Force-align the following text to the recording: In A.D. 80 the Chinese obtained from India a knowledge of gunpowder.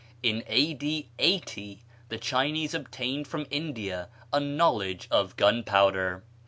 In 0.23 0.43
A.D. 0.47 1.09
80 1.19 1.83
the 2.09 2.17
Chinese 2.17 2.73
obtained 2.73 3.27
from 3.27 3.45
India 3.51 4.09
a 4.33 4.39
knowledge 4.39 5.07
of 5.11 5.35
gunpowder. 5.35 6.23